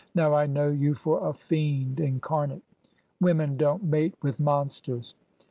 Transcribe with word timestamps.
Now 0.15 0.33
I 0.33 0.47
know 0.47 0.71
you 0.71 0.95
for 0.95 1.29
a 1.29 1.31
fiend 1.31 1.97
incar» 1.97 2.49
nate! 2.49 2.63
Women 3.19 3.55
don't 3.55 3.83
mate 3.83 4.15
with 4.19 4.39
monsters!" 4.39 5.13